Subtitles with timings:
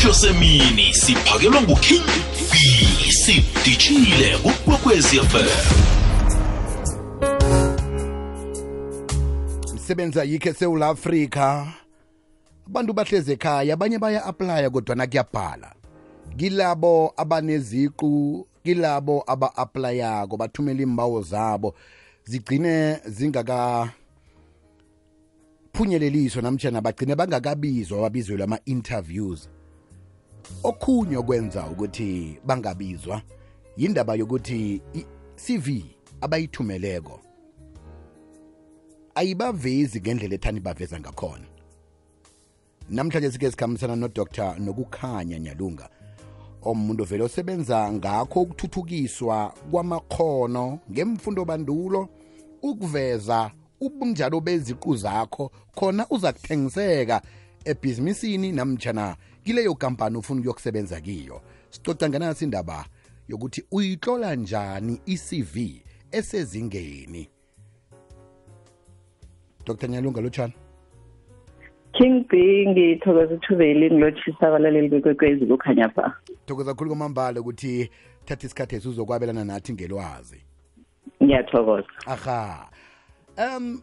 [0.00, 2.02] isifiso semini siphakelwa nguking
[2.52, 2.56] b
[3.12, 5.46] sidishile kukwekwezfm
[9.74, 11.72] msebenzi ayikho esewula afrika
[12.66, 15.74] abantu bahlezi ekhaya abanye baya-aplaya kodwana kuyabhala.
[16.36, 21.74] Kilabo abaneziqu kilabo aba-aplayako bathumela imbawo zabo.
[22.24, 23.90] Zigcine zingaka
[25.72, 29.48] phunyeleliso namtshana bagcine bangakabizwa babizelwe ama-interviews
[30.62, 33.22] okhunye okwenza ukuthi bangabizwa
[33.76, 35.66] yindaba yokuthi i-cv
[36.20, 37.20] abayithumeleko
[39.14, 41.46] ayibavezi ngendlela ethani baveza ngakhona.
[42.90, 45.88] Namhlanje sike sikhambisana nodr nokukhanya nyalunga
[46.62, 52.08] omuntu vele osebenza ngakho ukuthuthukiswa kwamakhono ngemfundo bandulo
[52.62, 57.22] ukuveza ubunjalo beziqu zakho khona uza kuthengiseka
[57.64, 61.40] ebhizimisini namtshana kileyo kampani ufuna ukuyokusebenza kiyo.
[61.70, 62.84] Sicoca nganasi indaba
[63.28, 65.56] yokuthi uyitlola njani i-cv
[66.12, 67.28] esezingeni?
[69.66, 70.52] Dr nyalunga lotshani?
[71.92, 76.16] King b ngithokoza ithubeli ngilotshisa abalaleli bekwekwezi kukhanya ba
[76.46, 77.90] thokoza khulu kwamambala ukuthi
[78.24, 80.44] thatha isikhathi esi uzokwabelana nathi ngelwazi.
[81.22, 81.88] Ngiyathokoza.
[82.06, 82.70] Aha.
[83.38, 83.82] Um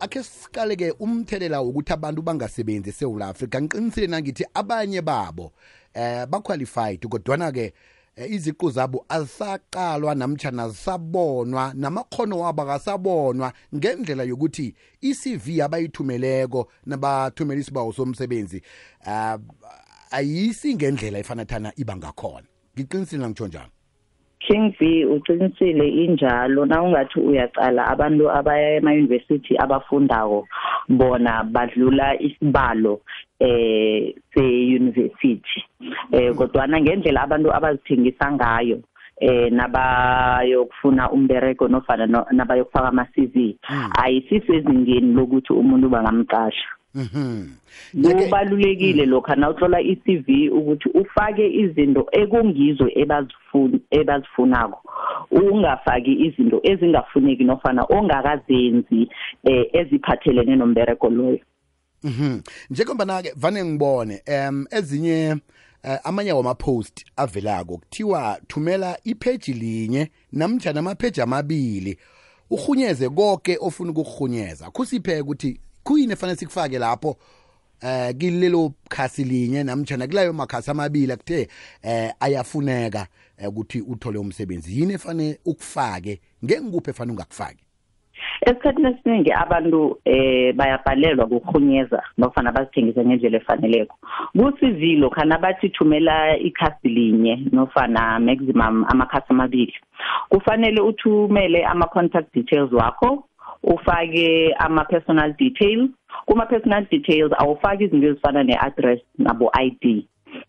[0.00, 3.62] akhe siqale-ke umthelela wokuthi abantu bangasebenzi esewula afrika.
[3.62, 5.52] Ngiqinisile nangithi abanye babo
[5.94, 7.72] eh baqualified kodwana-ke
[8.16, 17.92] eh, iziqu zabo azisaqalwa namtshana zisabonwa namakhono wabo akasabonwa ngendlela yokuthi i-cv abayithumeleko nabathumela isibawo
[17.92, 18.62] somsebenzi
[19.06, 19.40] uh,
[20.10, 22.46] ayisi ngendlela efanathana iba ngakhona.
[22.74, 23.75] Ngiqinisile nangitsho njalo.
[24.40, 26.64] King b uqinisile injalo.
[26.66, 30.46] Na ungathi uyaqala abantu abaya emayunivesithi abafundako
[30.88, 33.00] bona badlula isibalo
[33.40, 35.60] eh se-university
[36.12, 38.80] eh kodwana ngendlela abantu abazithengisa ngayo
[39.20, 43.56] eh nabayokufuna umbereko nofana no- nabayokufaka ama-cv
[44.02, 46.68] ayisisezingeni lokuthi umuntu bangamqasha.
[48.02, 54.80] Kubalulekile lokho na utlola i-CV ukuthi ufake izinto ekungizo ebazifuna ebazifunako.
[55.30, 59.08] Ungafaki izinto ezingafuneki nofana ongakazenzi
[59.44, 61.40] eh eziphathelene nombereko loyo.
[62.04, 62.40] Mhm.
[62.70, 65.36] Njengoba-ke vane ngibone um ezinye
[65.84, 71.98] uh, amanye wama-post avelako kuthiwa thumela ipheji linye namtjana amapheji amabili
[72.50, 74.70] urhunyeze konke ofuna ukukurhunyeza.
[74.70, 77.16] Kusiphe ukuthi kuyini efanele sikufake lapho
[77.82, 81.48] eh kilelo khasi linye namtjana kulayo makhasi amabili akuthe
[81.82, 83.06] eh ayafuneka
[83.38, 84.80] eh, ukuthi uthole umsebenzi.
[84.80, 86.20] Yini efanele ukufake?
[86.44, 87.64] Ngengikuphi efanele ungakufaki?
[88.40, 93.96] Esikhathini esiningi abantu eh bayabhalelwa kurhunyeza nofana bazithengise ngendlela efaneleko.
[94.36, 99.74] ku-CV lokhana bathi thumela ikhasi linye nofana maximum amakhasi amabili.
[100.28, 103.24] Kufanele uthumele ama-contact details wakho
[103.62, 105.90] ufake ama-personal details.
[106.26, 110.04] Kuma-personal details awufaki izinto ezifana ne-address nabo-id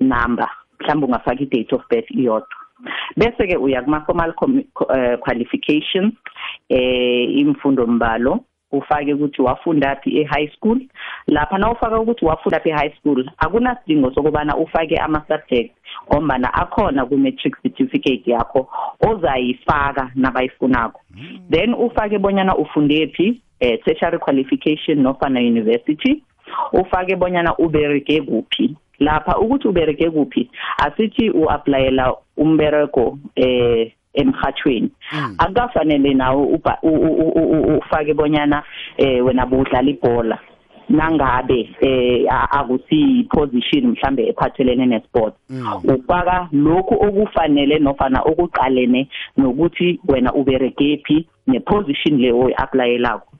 [0.00, 0.48] number
[0.80, 2.56] mhlawumbe ungafaka i-date of birth iyodwa.
[3.16, 6.12] Bese ke uya kuma formal uh, qualifications
[6.68, 8.44] eh imfundo mbalo.
[8.72, 10.80] Ufake ukuthi wafunda phi e-high school.
[11.26, 15.72] Lapha na ufaka ukuthi wafunda phi e-high school akunasidingo sokubana ufake ama-subject
[16.12, 18.68] ngombana akhona ku-matric certificate yakho
[19.00, 21.00] ozayifaka nabayifunako.
[21.50, 26.22] Then ufake bonyana ufunde phi eh, tertiary qualification nofana university
[26.72, 28.76] ufake bonyana ubereke kuphi.
[28.98, 34.90] Lapha ukuthi ubereke kuphi asithi uaplayela umbereko eh emhathweni.
[35.38, 38.62] Akufanele nawe uba- u- u- u- u- ufake bonyana
[38.96, 40.38] eh wena budlala ibhola.
[40.88, 45.34] Nangabe eh a- akusi position mhlambe ephathelene nesport.
[45.84, 53.31] Ufaka lokhu okufanele nofana okuqalene nokuthi wena uberegephi neposition leyo oyi-aplayelako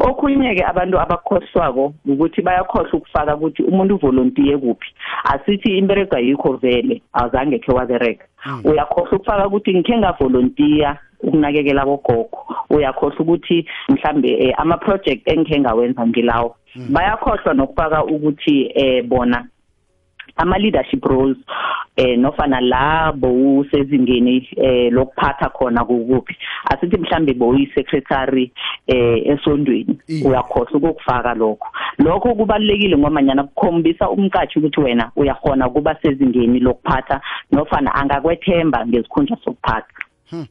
[0.00, 4.88] okhunye ke abantu abakhohlwako ukuthi bayakhohlwa ukufaka ukuthi umuntu uvolontiye kuphi.
[5.24, 8.24] Asithi imberego ayikho vele azange khe wabereka
[8.64, 12.38] uyakhohlwa ukufaka ukuthi ngikhe ngavolontiya ukunakekela bogogo
[12.70, 16.54] uyakhohlwa ukuthi mhlambe eh, ama-project engikhe ngawenza ngilawo.
[16.88, 19.46] Bayakhohlwa nokufaka ukuthi eh bona
[20.36, 21.36] ama-leadership roles
[21.96, 26.36] eh nofana la bowusezingeni eh lokuphatha khona kukuphi.
[26.70, 28.52] Asithi mhlambe bowuyi-secretary
[28.86, 29.98] eh esondweni.
[30.08, 30.28] Iye.
[30.28, 31.68] uyakhohlwa ukukufaka lokho.
[31.98, 37.20] Lokho kubalulekile ngomanyana kukhombisa umqatshi ukuthi wena uyakhona ukuba sezingeni lokuphatha
[37.52, 39.86] nofana angakwethemba ngezikhundla sokuphatha
[40.32, 40.46] Alo-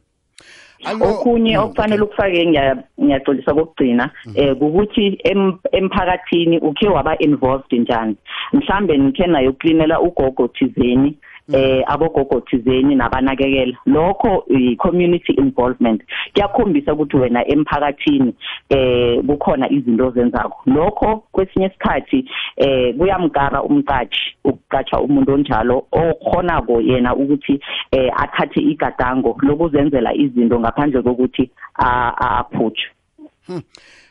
[1.00, 8.16] okunye Mm, okufanele ukufake ngiya- ngiyaxolisa kokugcina eh ukuthi em- emphakathini ukhe waba involved njani.
[8.52, 11.14] Mhlambe nikhe nayo uklinela ugogo thizeni
[11.52, 13.76] eh abogogo thizeni nabanakekela.
[13.86, 16.02] Lokho i community involvement.
[16.34, 18.34] Kuyakhombisa ukuthi wena emphakathini
[18.70, 20.62] eh kukhona izinto ozenzako.
[20.66, 22.24] Lokho kwesinye isikhathi
[22.56, 27.60] eh kuyamkara umqatshi ukuqatsha umuntu onjalo okhonako yena ukuthi
[27.92, 32.90] eh athathe igadango lokuzenzela izinto ngaphandle kokuthi a- aphutshwe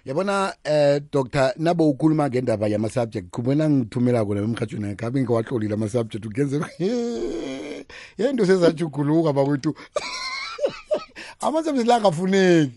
[0.07, 6.69] yabona eh dr nabo ukhuluma ngendaba yama-subject khumela ngithumela kona emrhatshweni ngabe ngiwahlolile ama-subject ugenzela
[8.17, 9.75] yento sezajuguluka bakwethu
[11.41, 12.71] ama-subject la angafuneki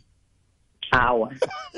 [0.90, 1.30] awa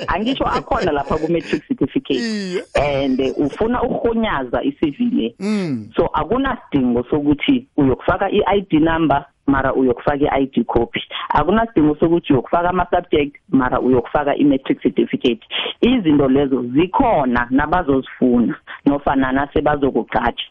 [0.07, 2.65] angisho akhona lapha ku matric certificate Iye.
[2.75, 5.91] and eh, ufuna ukhonyaza i-CV le Mm.
[5.97, 11.01] so akunasidingo sokuthi uyokufaka i-ID number mara uyokufaka i-ID copy.
[11.29, 15.41] Akunasidingo sokuthi uyokufaka ama-subject mara uyokufaka i-matric certificate.
[15.81, 18.57] Izinto lezo zikhona nabazozifuna
[18.87, 20.47] nofana nasebazokuqatsha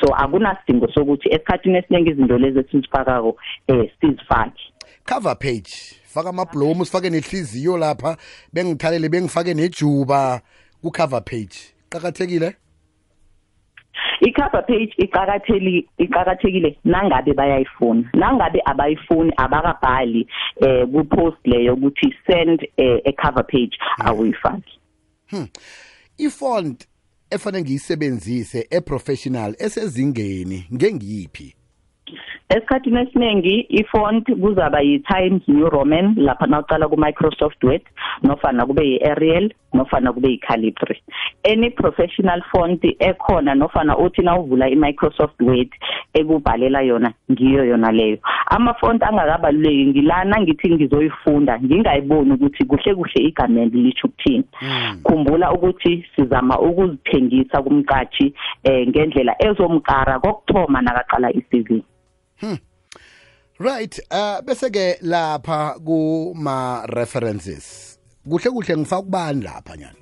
[0.00, 3.36] so akunasidingo sokuthi esikhathini esiningi izinto lezi esizifakako
[3.68, 4.62] um sizifake.
[5.04, 5.72] Cover page.
[6.04, 8.16] Faka amablomu sifake nehliziyo lapha
[8.52, 10.40] bengithalele bengifake nejuba.
[10.82, 11.56] Ku-cover page.
[11.88, 12.56] Qakathekile
[14.20, 18.10] i-cover page iqakatheli iqakathekile nangabe bayayifuna.
[18.14, 20.26] Nangabe abayifuni abakabhali
[20.60, 24.78] eh ku-post leyo ukuthi send eh, a cover page awuyifaki.
[26.18, 26.86] I-font
[27.30, 31.57] efanele ngiyisebenzise eprofessional esezingeni ngengiyiphi?
[32.48, 37.82] Esikhathini esiningi i-font kuzaba yi-times new roman lapha nawucala ku-microsoft word
[38.22, 41.02] nofana kube yi-ariel nofana kube yi-calibri.
[41.44, 45.68] Any professional font ekhona nofana uthi nawuvula i-microsoft word
[46.14, 48.18] ekubhalela yona ngiyo yona leyo.
[48.46, 54.44] Ama-font angakabaluleki ngilana ngithi ngizoyifunda ngingayiboni ukuthi kuhle kuhle igameni lisho ukuthini.
[55.02, 58.34] Khumbula ukuthi sizama ukuzithengisa kumqatshi
[58.64, 61.82] eh ngendlela ezomkara kokuthoma nakaqala i-CV
[63.58, 67.98] right uh bese ke lapha kuma references
[68.28, 69.98] kuhle kuhle ngifaka kubani lapha nyana?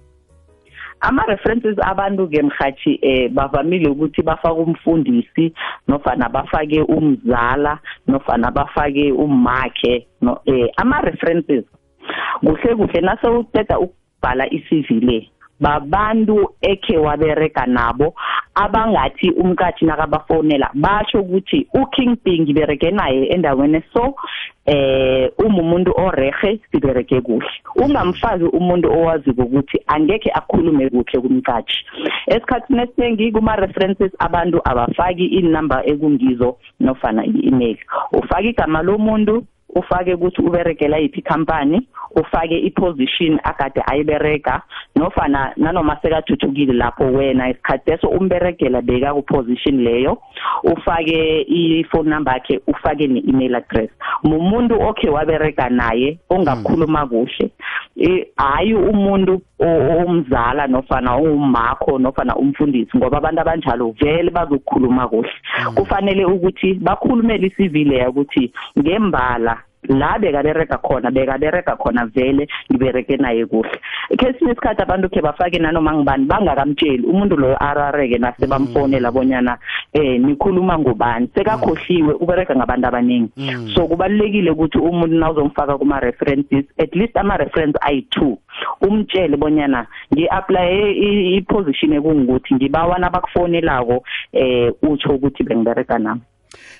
[1.00, 5.52] Ama-references abantu-ke mhathi eh bavamile ukuthi bafake umfundisi
[5.88, 7.78] nofana bafake umzala
[8.08, 11.64] nofana bafake umakhe no, eh ama-references.
[12.40, 15.30] Kuhle kuhle nase uceda ukubhala i-CV le
[15.60, 18.14] babantu ekhe wabereka nabo
[18.54, 23.82] abangathi umkathi nakabafonela basho ukuthi uking b ngibereke naye endaweni.
[23.92, 24.14] So
[24.66, 27.48] eh umumuntu orehe sibereke kuhle.
[27.76, 31.84] Ungamfaki umuntu owazi ukuthi angeke akhulume kuhle kumqatshi
[32.26, 37.78] esikhathini esiningi kuma references abantu abafaki inumber ekungizo nofana i-email.
[38.12, 39.44] Ufaka igama lomuntu
[39.76, 44.62] ufake ukuthi uberegela yiphi company ufake iposition akade ayibereka
[44.96, 50.18] nofana nanoma sekathuthukile lapho wena isikhathi leso umberegela beka kuposition leyo
[50.64, 53.90] ufake i-phone number yakhe ufake ne-email address.
[54.22, 57.50] Mumuntu okhe wabereka naye ongakhuluma kuhle
[57.96, 65.32] Eh, hayi umuntu omzala nofana umakho nofana umfundisi ngoba abantu abanjalo vele bazokukhuluma kuhle.
[65.74, 73.46] Kufanele ukuthi bakhulumele i-CV leya ukuthi ngembala la bekabereka khona bekabereka khona vele ngibereke naye
[73.46, 73.80] kuhle.
[74.18, 79.58] Khesinye isikhathi abantu khe bafake nanoma ngibani bangakamtsheli umuntu loyo arareke nasebamfonela bonyana
[79.92, 83.30] eh nikhuluma ngubani sekakhohliwe ubereka ngabantu abaningi
[83.74, 88.36] so kubalulekile ukuthi umuntu nawuzomfaka kuma references at least ama reference ayi2
[88.80, 90.68] umtshele bonyana ngi-apply
[91.36, 96.20] i-position ekungikuthi ngibawa nabakufonelako eh utsho ukuthi bengibereka nami.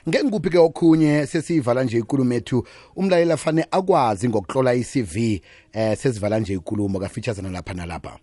[0.09, 2.65] Ngengikuphi ke okhunye sesiyivala nje ikulumo ethu
[2.97, 5.41] umlaleli afane akwazi ngokuhlola i-CV
[5.73, 8.19] eh sesivala nje ikulumo kafeaturesana lapha nalapha.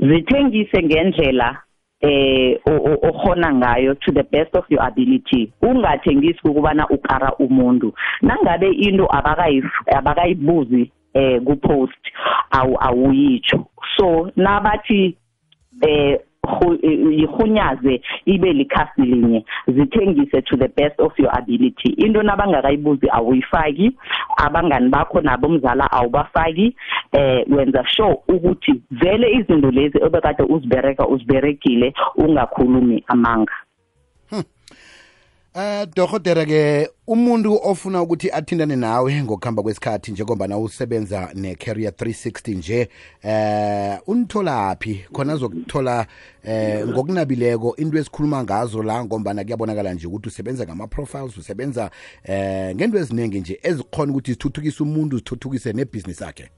[0.00, 1.58] Zithengise ngendlela
[2.00, 5.52] eh o- o- okhona ngayo to the best of your ability.
[5.62, 7.92] Ungathengisi ukubana ukara umuntu.
[8.22, 9.06] Nangabe into
[9.96, 12.02] abakayibuzi eh kupost
[12.50, 13.66] awu awuyitsho
[13.96, 15.16] so nabathi
[15.82, 19.44] eh khu- eh, yihunyaze ibe likhasi linye.
[19.68, 21.90] Zithengise to the best of your ability.
[21.98, 23.92] Into nabangakayibuzi awuyifaki
[24.36, 26.76] abangani bakho nabo mzala awubafaki.
[27.12, 33.52] Eh wenza sure ukuthi vele izinto lezi obekade uzibereka uziberekile ungakhulumi amanga.
[35.58, 42.88] Eh dokotere ke umuntu ofuna ukuthi athindane nawe ngokuhamba kwesikhathi njengoba usebenza ne-career 360 nje
[43.22, 45.06] eh unitholaphi?
[45.12, 46.06] Khona azokuthola
[46.44, 51.90] eh ngokunabileko into esikhuluma ngazo la ngombana kuyabonakala nje ukuthi usebenza ngama-profiles usebenza
[52.24, 56.50] eh ngento eziningi nje ezikhona ukuthi zithuthukise umuntu zithuthukise nebhizinisi yakhe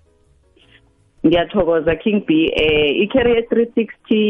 [1.24, 2.52] ngiyathokoza king b.
[2.54, 4.22] Eh i-carrier three sixty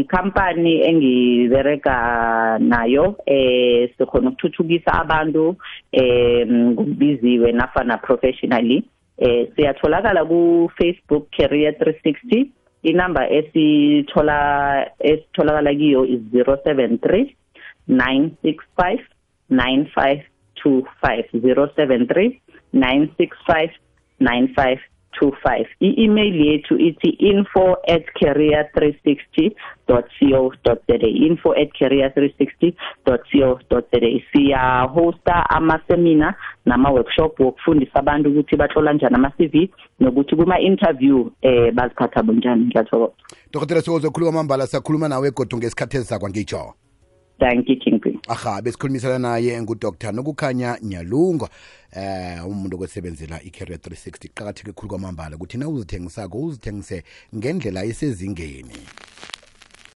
[0.00, 3.16] ikhampani engibereka nayo.
[3.26, 5.56] Eh sikhona ukuthuthukisa abantu
[5.92, 8.84] eh ngubiziwe nafana professionally.
[9.18, 12.52] Eh siyatholakala ku-facebook carrier three sixty.
[12.82, 17.34] Inamba esithola esitholakala kiyo is zero seven three
[17.88, 19.00] nine six five
[19.48, 20.20] nine five
[20.60, 21.24] two five.
[21.40, 22.40] Zero seven three
[22.72, 23.70] nine six five
[24.20, 24.78] nine five
[25.20, 29.50] 25 i-email yethu ithi info at career 360
[29.86, 30.76] co za.
[31.06, 32.72] info at career 360
[33.04, 33.82] co za.
[34.32, 36.34] Siyahosta amasemina
[36.66, 39.68] nama-workshop wokufundisa abantu ukuthi bathola njani ama-cv
[40.00, 43.12] nokuthi kuma-interview eh baziphatha bunjani ngiyathokoza.
[43.52, 46.74] Dokotela sokozokhuluma mambala sakhuluma nawe egodo ngesikhathi ezizakwa ngitsho
[47.40, 48.18] you king P.
[48.28, 50.12] aha besikhulumisana naye ngudr.
[50.12, 51.48] Nokukhanya nyalungo
[51.92, 57.02] eh umuntu okwesebenzela i-carrier 360 qakatheke khulu kwamambala ukuthi na uzithengisako uzithengise
[57.34, 58.78] ngendlela esezingeni